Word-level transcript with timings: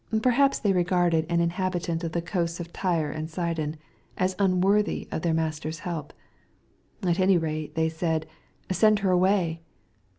Perhaps 0.23 0.57
they 0.57 0.73
regarded 0.73 1.27
an 1.29 1.41
inhabitant 1.41 2.03
of 2.03 2.11
the 2.13 2.23
coasts 2.23 2.59
of 2.59 2.73
Tyre 2.73 3.11
and 3.11 3.29
Sidon, 3.29 3.77
as 4.17 4.35
un 4.39 4.59
worthy 4.59 5.07
of 5.11 5.21
their 5.21 5.31
Master's 5.31 5.81
help. 5.85 6.11
At 7.03 7.19
any 7.19 7.37
rate 7.37 7.75
they 7.75 7.87
said," 7.87 8.25
Send 8.71 8.97
her 9.05 9.11
away." 9.11 9.61